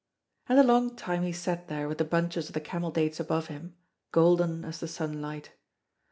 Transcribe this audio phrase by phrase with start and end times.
[0.49, 3.49] And a long time he sat there with the bunches of the camel dates above
[3.49, 3.75] him,
[4.11, 5.51] golden as the sunlight.